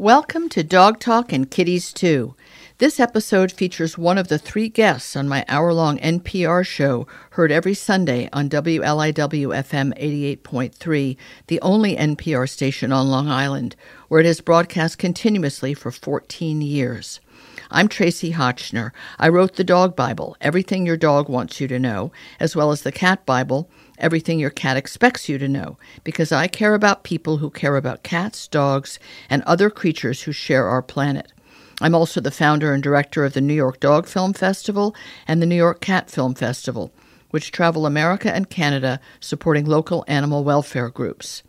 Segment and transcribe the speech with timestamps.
[0.00, 2.36] Welcome to Dog Talk and Kitties Too.
[2.78, 7.50] This episode features one of the three guests on my hour long NPR show, heard
[7.50, 9.92] every Sunday on WLIW FM
[10.38, 11.16] 88.3,
[11.48, 13.74] the only NPR station on Long Island,
[14.06, 17.18] where it has broadcast continuously for 14 years.
[17.68, 18.92] I'm Tracie Hotchner.
[19.18, 22.82] I wrote the Dog Bible, Everything Your Dog Wants You to Know, as well as
[22.82, 23.68] the Cat Bible,
[23.98, 28.02] Everything Your Cat Expects You to Know, because I care about people who care about
[28.02, 31.32] cats, dogs, and other creatures who share our planet.
[31.80, 34.94] I'm also the founder and director of the New York Dog Film Festival
[35.26, 36.92] and the New York Cat Film Festival,
[37.30, 41.42] which travel America and Canada supporting local animal welfare groups.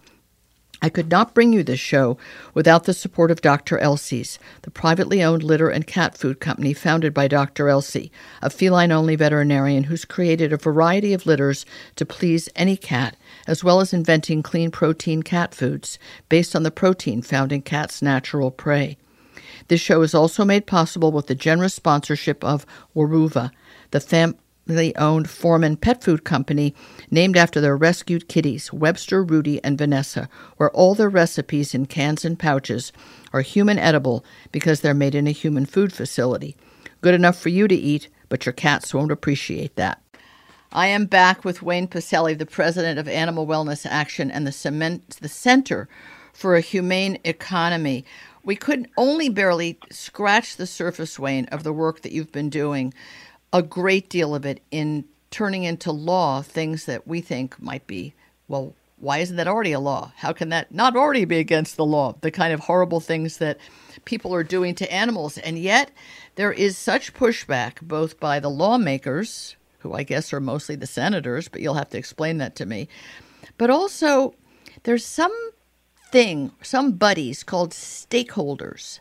[0.82, 2.18] I could not bring you this show
[2.54, 3.78] without the support of Dr.
[3.80, 7.68] Elsie's, the privately owned litter and cat food company founded by Dr.
[7.68, 8.12] Elsie,
[8.42, 11.66] a feline only veterinarian who's created a variety of litters
[11.98, 16.72] to please any cat, as well as inventing clean protein cat foods based on the
[16.72, 18.98] protein found in cats' natural prey.
[19.68, 22.66] This show is also made possible with the generous sponsorship of
[22.96, 23.52] Weruva,
[23.92, 24.00] the
[24.70, 26.76] family owned Foreman pet food company
[27.10, 32.24] named after their rescued kitties, Webster, Rudy, and Vanessa, where all their recipes in cans
[32.24, 32.92] and pouches
[33.34, 36.56] are human edible because they're made in a human food facility.
[37.02, 40.04] Good enough for you to eat, but your cats won't appreciate that.
[40.72, 45.18] I am back with Wayne Pacelle, the president of Animal Wellness Action and the, cement,
[45.20, 45.90] the Center
[46.32, 48.06] for a Humane Economy
[48.44, 52.94] we could only barely scratch the surface, Wayne, of the work that you've been doing.
[53.52, 58.14] A great deal of it in turning into law things that we think might be,
[58.48, 60.12] well, why isn't that already a law?
[60.18, 62.16] How can that not already be against the law?
[62.22, 63.58] The kind of horrible things that
[64.06, 65.38] people are doing to animals.
[65.38, 65.92] And yet,
[66.36, 71.48] there is such pushback both by the lawmakers, who I guess are mostly the senators,
[71.48, 72.90] but you'll have to explain that to me,
[73.58, 74.36] but also
[74.84, 75.32] there's some
[76.12, 79.00] thing, some buddies called stakeholders.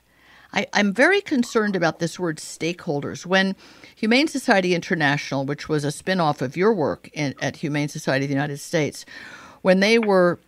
[0.53, 3.27] I, am very concerned about this word stakeholders.
[3.27, 3.55] When
[3.97, 8.25] Humane Society International, which was a spin off of your work in, at Humane Society
[8.25, 9.05] of the United States,
[9.63, 10.39] when they were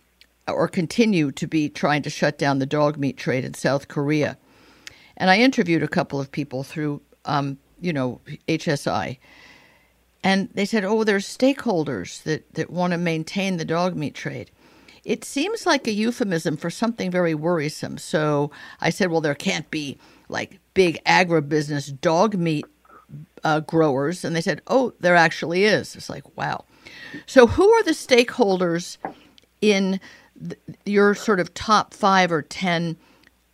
[0.47, 4.37] or continue to be trying to shut down the dog meat trade in South Korea,
[5.17, 9.17] and I interviewed a couple of people through, um, you know, HSI,
[10.23, 14.49] and they said, "Oh, there's stakeholders that that want to maintain the dog meat trade."
[15.03, 17.97] It seems like a euphemism for something very worrisome.
[17.97, 19.97] So I said, well, there can't be
[20.29, 22.65] like big agribusiness dog meat
[23.43, 24.23] uh, growers.
[24.23, 25.95] And they said, oh, there actually is.
[25.95, 26.65] It's like, wow.
[27.25, 28.97] So who are the stakeholders
[29.61, 29.99] in
[30.39, 32.97] th- your sort of top five or 10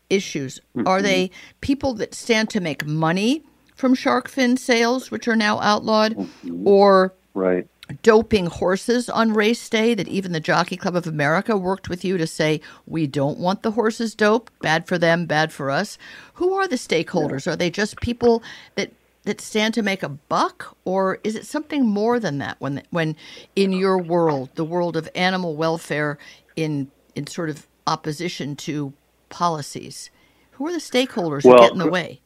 [0.09, 0.59] issues?
[0.75, 0.87] Mm-hmm.
[0.87, 1.31] Are they
[1.61, 3.43] people that stand to make money
[3.75, 6.15] from shark fin sales, which are now outlawed?
[6.15, 6.67] Mm-hmm.
[6.67, 7.67] Or right
[8.01, 12.17] doping horses on race day that even the Jockey Club of America worked with you
[12.17, 15.97] to say we don't want the horses doped, bad for them, bad for us.
[16.35, 17.47] Who are the stakeholders?
[17.47, 18.43] Are they just people
[18.75, 18.91] that
[19.23, 23.15] that stand to make a buck or is it something more than that when when
[23.55, 26.17] in your world, the world of animal welfare
[26.55, 28.93] in in sort of opposition to
[29.29, 30.09] policies?
[30.51, 32.21] Who are the stakeholders well, who get in the way?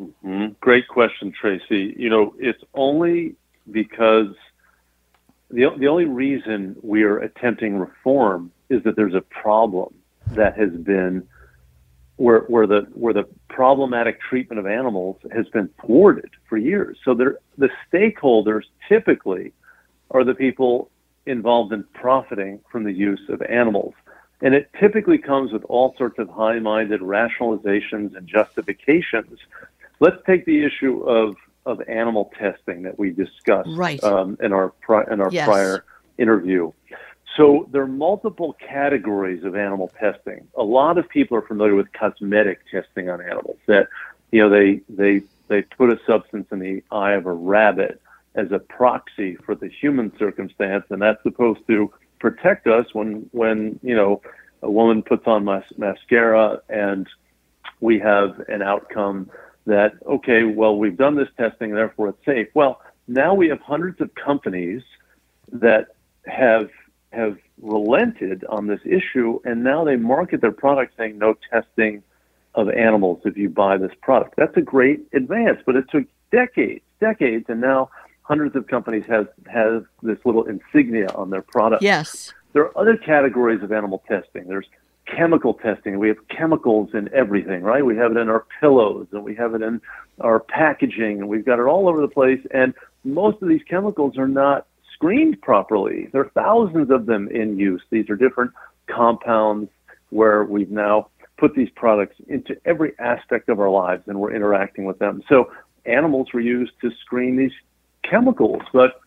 [0.00, 0.54] Mm-hmm.
[0.60, 1.94] Great question, Tracie.
[1.98, 3.36] You know, it's only
[3.70, 4.34] because
[5.50, 9.94] the, the only reason we're attempting reform is that there's a problem
[10.32, 11.26] that has been
[12.16, 16.98] where, where the where the problematic treatment of animals has been thwarted for years.
[17.04, 19.52] So the stakeholders typically
[20.10, 20.90] are the people
[21.26, 23.94] involved in profiting from the use of animals.
[24.42, 29.38] And it typically comes with all sorts of high minded rationalizations and justifications.
[29.98, 34.02] Let's take the issue of of animal testing that we discussed right.
[34.02, 35.46] um, in our pri- in our yes.
[35.46, 35.84] prior
[36.18, 36.72] interview.
[37.36, 40.48] So there are multiple categories of animal testing.
[40.56, 43.58] A lot of people are familiar with cosmetic testing on animals.
[43.66, 43.88] That
[44.30, 48.00] you know they they they put a substance in the eye of a rabbit
[48.34, 53.78] as a proxy for the human circumstance, and that's supposed to protect us when when
[53.82, 54.22] you know
[54.62, 57.08] a woman puts on mas- mascara and
[57.80, 59.30] we have an outcome
[59.66, 62.48] that, okay, well, we've done this testing, therefore it's safe.
[62.54, 64.82] Well, now we have hundreds of companies
[65.52, 65.94] that
[66.26, 66.70] have
[67.12, 72.02] have relented on this issue, and now they market their product saying no testing
[72.54, 74.34] of animals if you buy this product.
[74.36, 77.90] That's a great advance, but it took decades, decades, and now
[78.22, 81.82] hundreds of companies have have this little insignia on their product.
[81.82, 82.32] Yes.
[82.52, 84.46] There are other categories of animal testing.
[84.46, 84.68] There's
[85.16, 85.98] chemical testing.
[85.98, 87.84] We have chemicals in everything, right?
[87.84, 89.80] We have it in our pillows and we have it in
[90.20, 92.40] our packaging and we've got it all over the place.
[92.52, 92.74] And
[93.04, 96.08] most of these chemicals are not screened properly.
[96.12, 97.82] There are thousands of them in use.
[97.90, 98.52] These are different
[98.86, 99.70] compounds
[100.10, 101.08] where we've now
[101.38, 105.22] put these products into every aspect of our lives and we're interacting with them.
[105.28, 105.50] So
[105.86, 107.52] animals were used to screen these
[108.08, 109.00] chemicals, but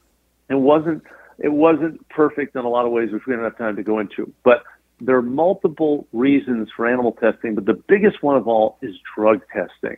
[0.49, 1.03] it wasn't
[1.39, 3.99] it wasn't perfect in a lot of ways, which we don't have time to go
[3.99, 4.31] into.
[4.43, 4.63] But
[5.05, 9.41] there are multiple reasons for animal testing, but the biggest one of all is drug
[9.51, 9.97] testing.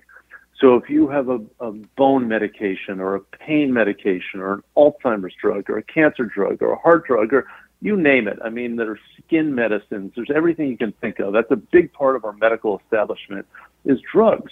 [0.59, 5.33] So if you have a, a bone medication or a pain medication or an Alzheimer's
[5.39, 7.45] drug or a cancer drug or a heart drug or
[7.81, 8.39] you name it.
[8.43, 10.13] I mean, there are skin medicines.
[10.15, 11.33] There's everything you can think of.
[11.33, 13.45] That's a big part of our medical establishment
[13.83, 14.51] is drugs.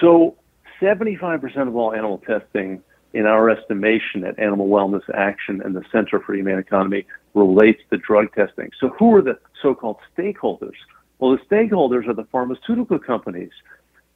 [0.00, 0.36] So
[0.80, 6.20] 75% of all animal testing in our estimation at Animal Wellness Action and the Center
[6.20, 8.70] for Humane Economy relates to drug testing.
[8.80, 10.76] So who are the so-called stakeholders?
[11.18, 13.50] Well, the stakeholders are the pharmaceutical companies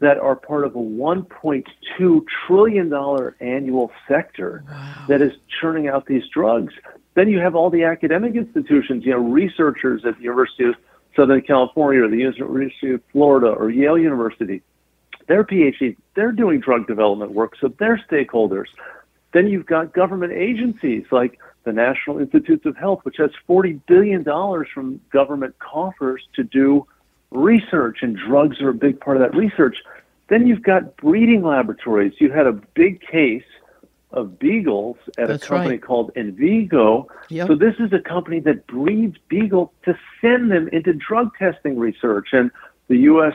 [0.01, 2.93] that are part of a $1.2 trillion
[3.41, 5.05] annual sector wow.
[5.09, 6.73] that is churning out these drugs.
[7.15, 10.75] Then you have all the academic institutions, you know, researchers at the University of
[11.15, 14.63] Southern California or the University of Florida or Yale University.
[15.27, 18.67] Their PhDs, they're doing drug development work, so they're stakeholders.
[19.33, 24.23] Then you've got government agencies like the National Institutes of Health, which has $40 billion
[24.23, 26.87] from government coffers to do
[27.31, 29.79] research, and drugs are a big part of that research.
[30.29, 32.15] Then you've got breeding laboratories.
[32.19, 33.45] You had a big case
[34.13, 35.83] of beagles at That's a company right.
[35.83, 37.07] called Envigo.
[37.29, 37.49] Yep.
[37.49, 42.29] So this is a company that breeds beagles to send them into drug testing research.
[42.33, 42.51] And
[42.89, 43.35] the U.S.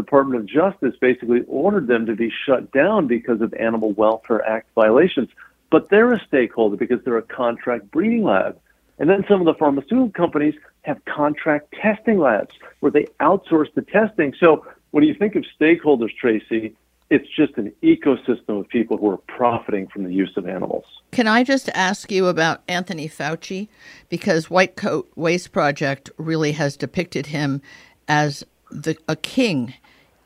[0.00, 4.68] Department of Justice basically ordered them to be shut down because of Animal Welfare Act
[4.74, 5.28] violations.
[5.70, 8.58] But they're a stakeholder because they're a contract breeding lab.
[8.98, 13.82] And then some of the pharmaceutical companies have contract testing labs where they outsource the
[13.82, 14.34] testing.
[14.38, 16.74] So when you think of stakeholders, Tracie,
[17.10, 20.84] it's just an ecosystem of people who are profiting from the use of animals.
[21.12, 23.68] Can I just ask you about Anthony Fauci?
[24.08, 27.62] Because White Coat Waste Project really has depicted him
[28.08, 29.74] as the, a king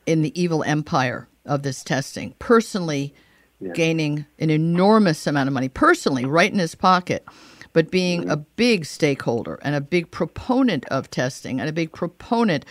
[0.07, 3.15] in the evil empire of this testing, personally
[3.61, 3.73] yeah.
[3.73, 7.25] gaining an enormous amount of money, personally, right in his pocket,
[7.73, 8.31] but being mm-hmm.
[8.31, 12.65] a big stakeholder and a big proponent of testing and a big proponent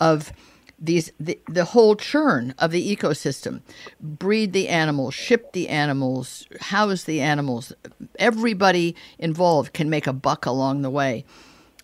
[0.00, 0.32] of
[0.78, 3.62] these the, the whole churn of the ecosystem
[4.00, 7.72] breed the animals ship the animals house the animals
[8.18, 11.24] everybody involved can make a buck along the way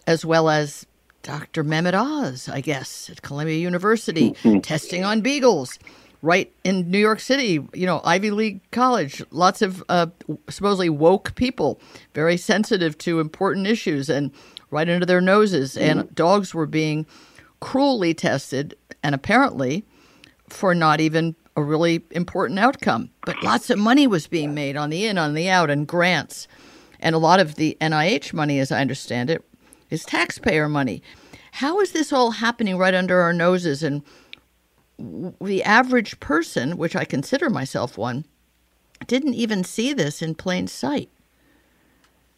[0.08, 0.87] as well as
[1.22, 4.61] dr mehmet oz i guess at columbia university mm-hmm.
[4.61, 5.78] testing on beagles
[6.22, 10.06] right in new york city you know ivy league college lots of uh,
[10.49, 11.81] supposedly woke people
[12.14, 14.31] very sensitive to important issues and
[14.70, 16.00] right under their noses mm-hmm.
[16.00, 17.06] and dogs were being
[17.61, 19.84] cruelly tested and apparently
[20.49, 23.11] for not even a really important outcome.
[23.25, 26.49] But lots of money was being made on the in, on the out, and grants.
[26.99, 29.44] And a lot of the NIH money, as I understand it,
[29.91, 31.03] is taxpayer money.
[31.53, 33.83] How is this all happening right under our noses?
[33.83, 34.03] And
[34.99, 38.25] the average person, which I consider myself one,
[39.07, 41.09] didn't even see this in plain sight.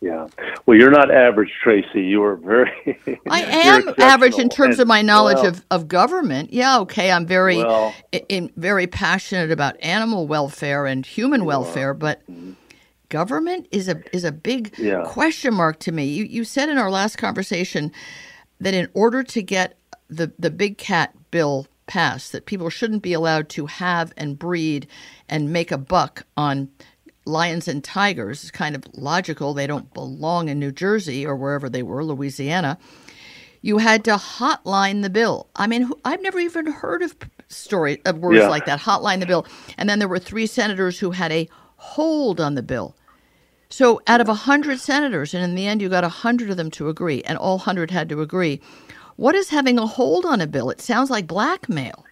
[0.01, 0.27] Yeah.
[0.67, 2.03] Well, you're not average, Tracie.
[2.03, 2.99] You are very.
[3.31, 6.53] I am average in terms and, of my knowledge well, of, of government.
[6.53, 6.81] Yeah.
[6.81, 7.13] Okay.
[7.13, 7.95] I'm very, well,
[8.29, 11.95] in, very passionate about animal welfare and human welfare, are.
[11.95, 12.55] but mm-hmm.
[13.12, 15.05] Government is a is a big yeah.
[15.05, 16.06] question mark to me.
[16.06, 17.93] You you said in our last conversation
[18.59, 19.76] that in order to get
[20.09, 24.87] the the big cat bill passed, that people shouldn't be allowed to have and breed
[25.29, 26.70] and make a buck on
[27.27, 29.53] lions and tigers is kind of logical.
[29.53, 32.79] They don't belong in New Jersey or wherever they were, Louisiana.
[33.60, 35.48] You had to hotline the bill.
[35.55, 37.15] I mean, I've never even heard of
[37.48, 38.48] story of words yeah.
[38.48, 38.81] like that.
[38.81, 39.46] Hotline the bill,
[39.77, 42.96] and then there were three senators who had a hold on the bill.
[43.72, 46.58] So, out of a hundred senators, and in the end, you got a hundred of
[46.58, 48.60] them to agree, and all hundred had to agree.
[49.17, 50.69] What is having a hold on a bill?
[50.69, 52.05] It sounds like blackmail.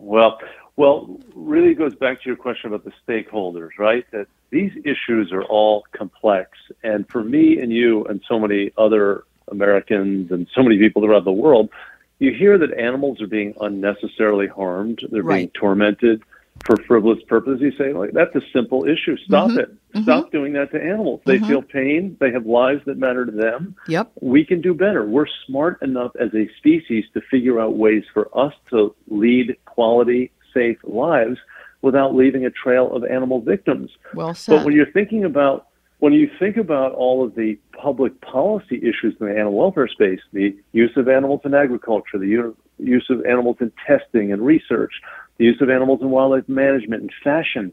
[0.00, 0.40] Well,
[0.74, 4.04] well, really goes back to your question about the stakeholders, right?
[4.10, 6.58] That these issues are all complex.
[6.82, 11.22] And for me and you and so many other Americans and so many people around
[11.22, 11.70] the world,
[12.18, 15.36] you hear that animals are being unnecessarily harmed, they're right.
[15.36, 16.24] being tormented
[16.64, 17.60] for frivolous purposes.
[17.60, 19.16] You say, like, that's a simple issue.
[19.26, 19.60] Stop mm-hmm.
[19.60, 20.02] it.
[20.02, 20.36] Stop mm-hmm.
[20.36, 21.20] doing that to animals.
[21.26, 21.48] They mm-hmm.
[21.48, 22.16] feel pain.
[22.20, 23.76] They have lives that matter to them.
[23.88, 24.12] Yep.
[24.20, 25.04] We can do better.
[25.04, 30.32] We're smart enough as a species to figure out ways for us to lead quality
[30.52, 31.38] safe lives
[31.82, 33.90] without leaving a trail of animal victims.
[34.14, 34.56] Well said.
[34.56, 35.66] But when you're thinking about
[35.98, 40.20] when you think about all of the public policy issues in the animal welfare space,
[40.32, 44.92] the use of animals in agriculture, the use of animals in testing and research,
[45.38, 47.72] the use of animals in wildlife management and fashion,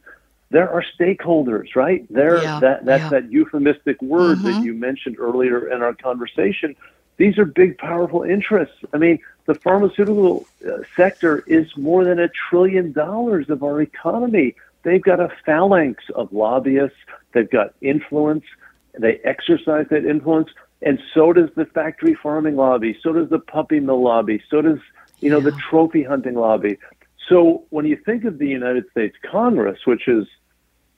[0.50, 2.06] there are stakeholders, right?
[2.10, 3.10] There, yeah, that that's yeah.
[3.10, 4.48] that euphemistic word mm-hmm.
[4.48, 6.76] that you mentioned earlier in our conversation.
[7.18, 8.76] These are big, powerful interests.
[8.94, 14.56] I mean, the pharmaceutical uh, sector is more than a trillion dollars of our economy.
[14.84, 16.98] They've got a phalanx of lobbyists.
[17.34, 18.44] They've got influence.
[18.98, 20.50] They exercise that influence,
[20.82, 22.98] and so does the factory farming lobby.
[23.02, 24.42] So does the puppy mill lobby.
[24.50, 24.80] So does
[25.20, 25.52] you know yeah.
[25.52, 26.78] the trophy hunting lobby.
[27.32, 30.28] So when you think of the United States Congress, which is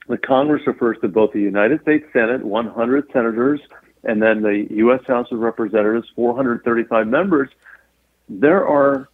[0.08, 3.60] the Congress refers to both the United States Senate, 100 senators,
[4.02, 5.00] and then the U.S.
[5.06, 7.48] House of Representatives, 435 members,
[8.28, 9.08] there are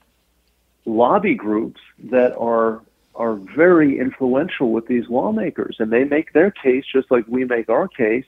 [0.87, 2.83] lobby groups that are
[3.15, 7.69] are very influential with these lawmakers, and they make their case just like we make
[7.69, 8.25] our case,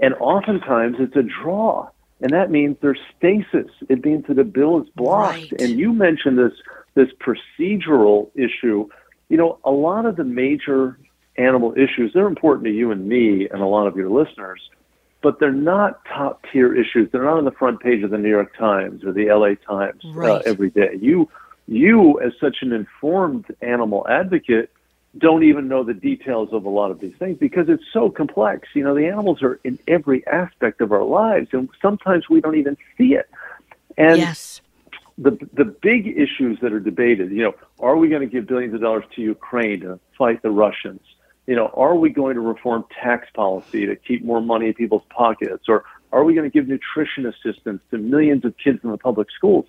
[0.00, 1.88] and oftentimes it's a draw,
[2.20, 3.70] and that means there's stasis.
[3.88, 5.52] It means that a bill is blocked.
[5.52, 5.60] Right.
[5.62, 6.52] And you mentioned this
[6.98, 8.88] this procedural issue.
[9.28, 10.98] You know, a lot of the major
[11.36, 14.60] animal issues they're important to you and me and a lot of your listeners
[15.20, 17.10] but they're not top tier issues.
[17.10, 20.02] They're not on the front page of the New York Times or the LA Times
[20.04, 20.30] uh, right.
[20.30, 20.96] uh, every day.
[21.00, 21.28] You,
[21.66, 24.70] you as such an informed animal advocate,
[25.16, 28.68] don't even know the details of a lot of these things because it's so complex.
[28.74, 32.56] You know, the animals are in every aspect of our lives, and sometimes we don't
[32.56, 33.28] even see it.
[33.96, 34.60] And yes.
[35.18, 38.72] The the big issues that are debated, you know, are we going to give billions
[38.74, 41.00] of dollars to Ukraine to fight the Russians?
[41.48, 45.02] you know, are we going to reform tax policy to keep more money in people's
[45.08, 45.64] pockets?
[45.66, 45.82] Or
[46.12, 49.64] are we going to give nutrition assistance to millions of kids in the public schools?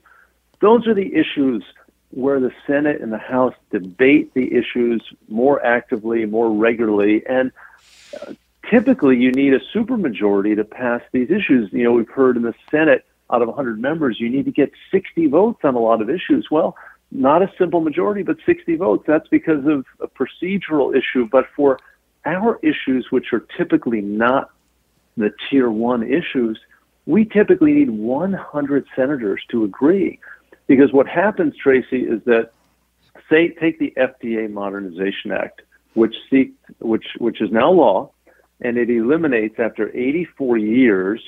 [0.59, 1.63] Those are the issues
[2.09, 7.49] where the Senate and the House debate the issues more actively, more regularly, and
[8.21, 8.33] uh,
[8.69, 11.71] typically you need a supermajority to pass these issues.
[11.71, 14.71] You know, we've heard in the Senate out of 100 members, you need to get
[14.91, 16.47] 60 votes on a lot of issues.
[16.49, 16.75] Well,
[17.11, 19.03] not a simple majority, but 60 votes.
[19.07, 21.27] That's because of a procedural issue.
[21.31, 21.79] But for
[22.25, 24.51] our issues, which are typically not
[25.17, 26.59] the tier one issues,
[27.05, 30.19] we typically need 100 senators to agree.
[30.67, 32.51] Because what happens, Tracie, is that
[33.29, 35.61] say take the FDA Modernization Act,
[35.93, 38.11] which seek, which which is now law,
[38.61, 41.21] and it eliminates after 84 years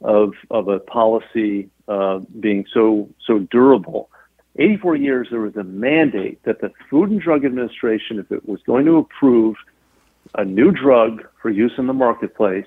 [0.00, 4.10] of of a policy uh, being so so durable
[4.58, 8.60] 84 years, there was a mandate that the Food and Drug Administration, if it was
[8.62, 9.56] going to approve
[10.34, 12.66] a new drug for use in the marketplace,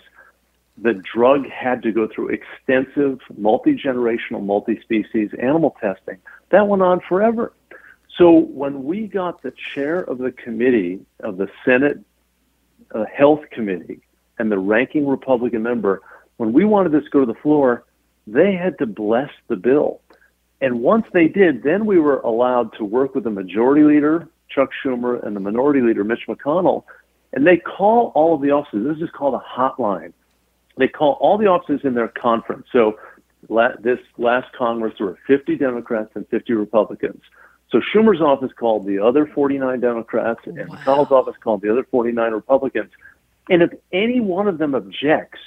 [0.78, 6.18] the drug had to go through extensive multi generational, multi species animal testing.
[6.50, 7.52] That went on forever.
[8.18, 12.00] So when we got the chair of the committee of the Senate
[12.96, 14.02] uh, Health Committee
[14.40, 16.02] and the ranking Republican member,
[16.42, 17.84] when we wanted this to go to the floor,
[18.26, 20.02] they had to bless the bill.
[20.60, 24.72] And once they did, then we were allowed to work with the majority leader, Chuck
[24.84, 26.84] Schumer, and the minority leader, Mitch McConnell.
[27.32, 30.14] And they call all of the offices, this is called a hotline.
[30.78, 32.66] They call all the offices in their conference.
[32.72, 32.98] So
[33.48, 37.22] la- this last Congress, there were 50 Democrats and 50 Republicans.
[37.70, 40.76] So Schumer's office called the other 49 Democrats, and wow.
[40.76, 42.90] McConnell's office called the other 49 Republicans.
[43.48, 45.38] And if any one of them objects,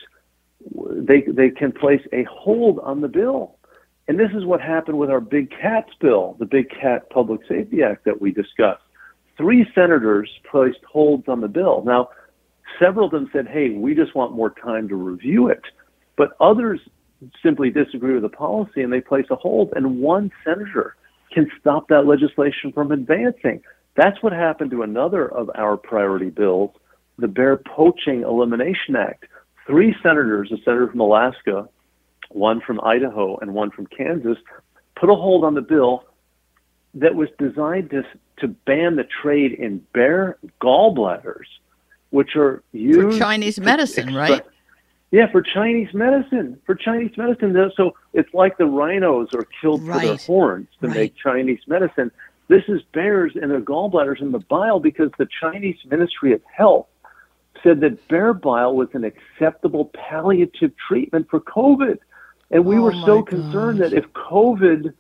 [0.72, 3.56] they, they can place a hold on the bill.
[4.06, 7.82] And this is what happened with our Big Cats bill, the Big Cat Public Safety
[7.82, 8.82] Act that we discussed.
[9.36, 11.82] Three senators placed holds on the bill.
[11.84, 12.10] Now,
[12.78, 15.62] several of them said, hey, we just want more time to review it.
[16.16, 16.80] But others
[17.42, 20.96] simply disagree with the policy and they place a hold, and one senator
[21.32, 23.62] can stop that legislation from advancing.
[23.96, 26.70] That's what happened to another of our priority bills,
[27.18, 29.24] the Bear Poaching Elimination Act.
[29.66, 31.68] Three senators, a senator from Alaska,
[32.30, 34.36] one from Idaho and one from Kansas,
[34.96, 36.04] put a hold on the bill
[36.94, 38.02] that was designed to,
[38.38, 41.46] to ban the trade in bear gallbladders,
[42.10, 44.42] which are used for Chinese medicine, right?
[45.10, 46.60] Yeah, for Chinese medicine.
[46.66, 50.00] For Chinese medicine, so it's like the rhinos are killed right.
[50.00, 50.96] for their horns to right.
[50.96, 52.10] make Chinese medicine.
[52.48, 56.86] This is bears and their gallbladders in the bile because the Chinese Ministry of Health
[57.64, 61.98] said that bear bile was an acceptable palliative treatment for COVID.
[62.50, 64.94] And we oh were so concerned that if COVID,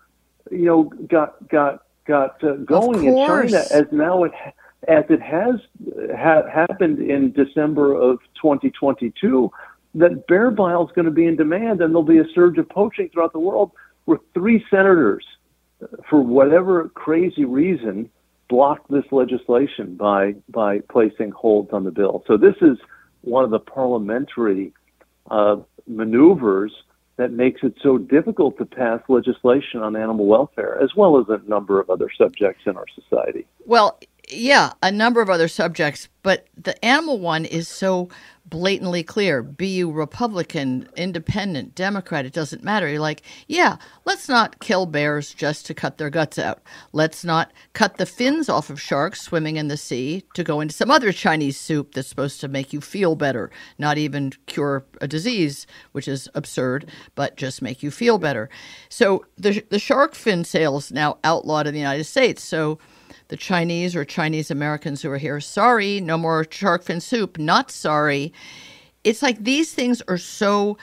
[0.50, 4.32] you know, got got got uh, going in China as now it
[4.88, 5.56] as it has
[6.16, 9.50] ha- happened in December of 2022,
[9.94, 12.68] that bear bile is going to be in demand, and there'll be a surge of
[12.68, 13.70] poaching throughout the world.
[14.06, 15.24] Where three senators,
[16.10, 18.10] for whatever crazy reason,
[18.54, 22.22] blocked this legislation by by placing holds on the bill.
[22.28, 22.78] So this is
[23.22, 24.72] one of the parliamentary
[25.28, 25.56] uh,
[25.88, 26.72] maneuvers
[27.16, 31.38] that makes it so difficult to pass legislation on animal welfare, as well as a
[31.48, 33.44] number of other subjects in our society.
[33.66, 38.08] Well, yeah, a number of other subjects, but the animal one is so
[38.46, 42.88] blatantly clear be you Republican, Independent, Democrat, it doesn't matter.
[42.88, 46.62] You're like, yeah, let's not kill bears just to cut their guts out.
[46.92, 50.74] Let's not cut the fins off of sharks swimming in the sea to go into
[50.74, 55.08] some other Chinese soup that's supposed to make you feel better, not even cure a
[55.08, 58.50] disease, which is absurd, but just make you feel better.
[58.88, 62.42] So the, the shark fin sales now outlawed in the United States.
[62.42, 62.78] So
[63.28, 67.70] the Chinese or Chinese Americans who are here, sorry, no more shark fin soup, not
[67.70, 68.32] sorry.
[69.02, 70.78] It's like these things are so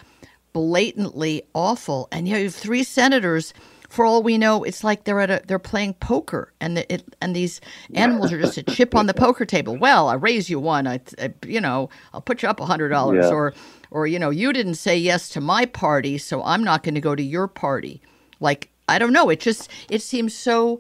[0.53, 2.07] blatantly awful.
[2.11, 3.53] And you have three senators.
[3.89, 7.03] For all we know, it's like they're at a they're playing poker, and the, it,
[7.21, 7.59] and these
[7.93, 9.75] animals are just a chip on the poker table.
[9.75, 12.87] Well, I raise you one, I, I you know I'll put you up a hundred
[12.87, 13.35] dollars, yeah.
[13.35, 13.53] or
[13.89, 17.01] or you know you didn't say yes to my party, so I'm not going to
[17.01, 18.01] go to your party.
[18.39, 20.79] Like I don't know, it just it seems so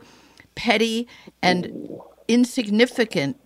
[0.55, 1.07] petty
[1.41, 1.89] and
[2.27, 3.39] insignificant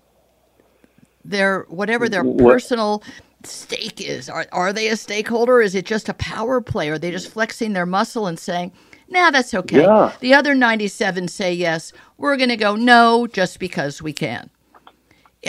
[1.24, 3.04] their whatever their personal
[3.44, 4.30] stake is.
[4.30, 5.62] Are are they a stakeholder?
[5.62, 6.90] Is it just a power play?
[6.90, 8.72] Are they just flexing their muscle and saying,
[9.10, 10.14] "Nah, that's okay." Yeah.
[10.20, 11.94] The other 97 say yes.
[12.18, 14.50] We're going to go no just because we can.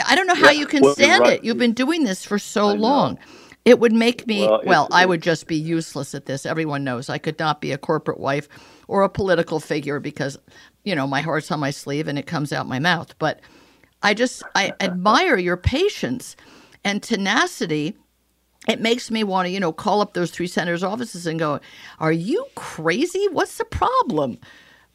[0.07, 0.61] I don't know how yeah.
[0.61, 1.39] you can well, stand right.
[1.39, 1.45] it.
[1.45, 3.19] You've been doing this for so long.
[3.67, 6.47] It would make me well, well I would just be useless at this.
[6.47, 8.49] Everyone knows I could not be a corporate wife
[8.89, 10.39] or a political figure because
[10.87, 13.19] you know, my heart's on my sleeve and it comes out my mouth.
[13.19, 13.41] But
[14.03, 16.37] I just, I admire your patience
[16.85, 17.97] and tenacity.
[18.69, 21.61] It makes me want to, you know, call up those three senators' offices and go,
[21.99, 23.27] Are you crazy?
[23.33, 24.39] What's the problem?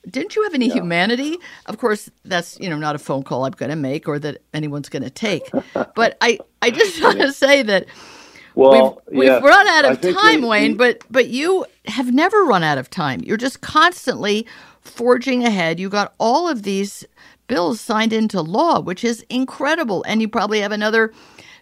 [0.09, 0.75] Didn't you have any yeah.
[0.75, 1.37] humanity?
[1.67, 4.41] Of course, that's, you know, not a phone call I'm going to make or that
[4.53, 5.43] anyone's going to take.
[5.73, 7.85] but I, I just want to say that.
[8.69, 12.43] Well, we've, we've run out of time, we, Wayne, we, but but you have never
[12.43, 13.21] run out of time.
[13.21, 14.45] You're just constantly
[14.81, 15.79] forging ahead.
[15.79, 17.05] You got all of these
[17.47, 20.03] bills signed into law, which is incredible.
[20.07, 21.11] And you probably have another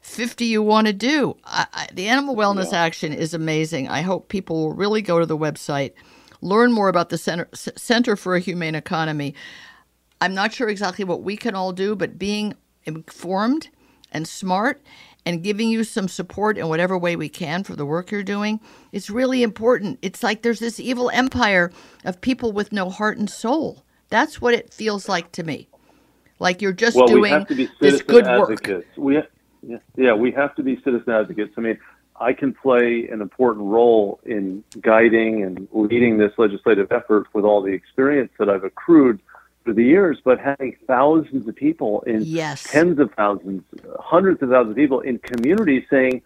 [0.02, 1.36] 50 you want to do.
[1.44, 2.84] I, I, the Animal Wellness yeah.
[2.84, 3.88] Action is amazing.
[3.88, 5.94] I hope people will really go to the website,
[6.42, 9.34] learn more about the Center, Center for a Humane Economy.
[10.22, 12.54] I'm not sure exactly what we can all do, but being
[12.86, 13.70] informed
[14.12, 14.82] and smart
[15.26, 18.60] and giving you some support in whatever way we can for the work you're doing
[18.92, 20.00] is really important.
[20.02, 21.72] It's like there's this evil empire
[22.06, 23.84] of people with no heart and soul.
[24.10, 25.68] That's what it feels like to me.
[26.40, 27.46] Like you're just well, doing
[27.80, 28.98] this good advocates.
[28.98, 29.06] work.
[29.06, 29.22] We,
[29.62, 31.54] yeah, yeah, we have to be citizen advocates.
[31.58, 31.78] I mean,
[32.20, 37.62] I can play an important role in guiding and leading this legislative effort with all
[37.62, 39.22] the experience that I've accrued
[39.70, 42.64] through the years, but having thousands of people in yes.
[42.64, 43.62] tens of thousands,
[44.00, 46.24] hundreds of thousands of people in communities saying,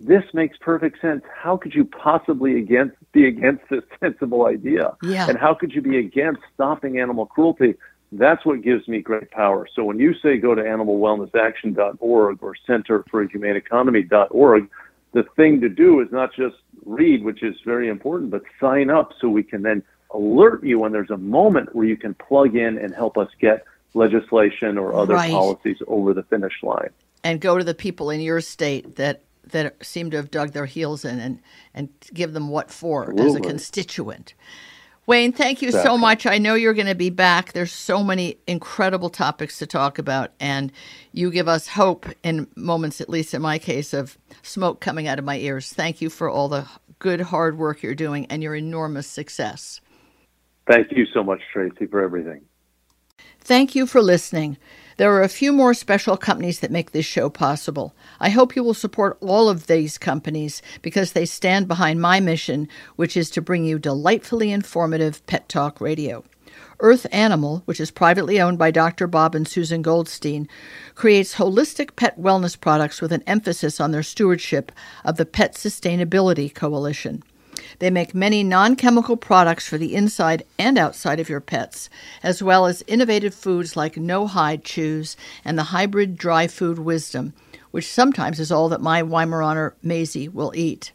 [0.00, 1.22] this makes perfect sense.
[1.34, 4.96] How could you possibly against be against this sensible idea?
[5.02, 5.28] Yeah.
[5.28, 7.74] And how could you be against stopping animal cruelty?
[8.12, 9.68] That's what gives me great power.
[9.74, 14.70] So when you say go to animalwellnessaction.org or centerforhumaneeconomy.org,
[15.12, 19.12] the thing to do is not just read, which is very important, but sign up
[19.20, 19.82] so we can then
[20.16, 23.64] alert you when there's a moment where you can plug in and help us get
[23.94, 25.30] legislation or other right.
[25.30, 26.90] policies over the finish line.
[27.24, 30.66] And go to the people in your state that that seem to have dug their
[30.66, 31.38] heels in and,
[31.72, 33.26] and give them what for Absolutely.
[33.26, 34.34] as a constituent.
[35.06, 35.88] Wayne, thank you exactly.
[35.88, 36.26] so much.
[36.26, 37.52] I know you're going to be back.
[37.52, 40.72] There's so many incredible topics to talk about, and
[41.12, 45.20] you give us hope in moments, at least in my case, of smoke coming out
[45.20, 45.72] of my ears.
[45.72, 46.66] Thank you for all the
[46.98, 49.80] good, hard work you're doing and your enormous success.
[50.66, 52.42] Thank you so much, Tracie, for everything.
[53.40, 54.56] Thank you for listening.
[54.96, 57.94] There are a few more special companies that make this show possible.
[58.18, 62.68] I hope you will support all of these companies because they stand behind my mission,
[62.96, 66.24] which is to bring you delightfully informative pet talk radio.
[66.80, 69.06] Earth Animal, which is privately owned by Dr.
[69.06, 70.48] Bob and Susan Goldstein,
[70.94, 74.72] creates holistic pet wellness products with an emphasis on their stewardship
[75.04, 77.22] of the Pet Sustainability Coalition.
[77.78, 81.88] They make many non chemical products for the inside and outside of your pets,
[82.22, 87.32] as well as innovative foods like no hide chews and the hybrid dry food wisdom,
[87.70, 90.92] which sometimes is all that my Weimaraner Maisie will eat.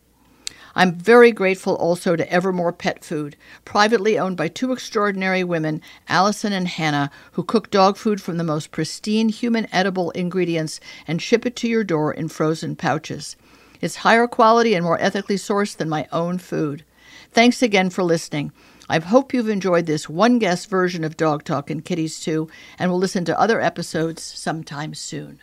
[0.73, 6.53] I'm very grateful also to Evermore Pet Food, privately owned by two extraordinary women, Allison
[6.53, 11.45] and Hannah, who cook dog food from the most pristine human edible ingredients and ship
[11.45, 13.35] it to your door in frozen pouches.
[13.81, 16.85] It's higher quality and more ethically sourced than my own food.
[17.31, 18.51] Thanks again for listening.
[18.87, 22.91] I hope you've enjoyed this one guest version of Dog Talk and Kitties too, and
[22.91, 25.39] will listen to other episodes sometime soon.